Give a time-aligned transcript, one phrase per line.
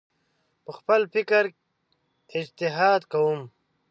[0.63, 1.43] په خپل فکر
[2.39, 3.39] اجتهاد کوم